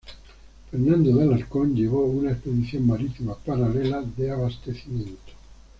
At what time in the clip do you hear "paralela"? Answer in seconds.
3.35-4.01